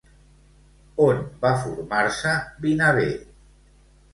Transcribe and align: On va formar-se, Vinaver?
On 1.09 1.21
va 1.43 1.51
formar-se, 1.65 2.33
Vinaver? 2.65 3.09